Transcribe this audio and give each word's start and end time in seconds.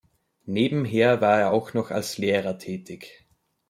Nebenher 0.47 1.21
war 1.21 1.39
er 1.41 1.51
auch 1.53 1.75
noch 1.75 1.91
als 1.91 2.17
Lehrer 2.17 2.57
tätig. 2.57 3.27